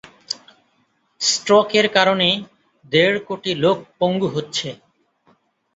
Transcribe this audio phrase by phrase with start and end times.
[1.21, 2.29] স্ট্রোকের কারণে
[2.85, 4.69] দেড় কোটি লোক পঙ্গু হচ্ছে।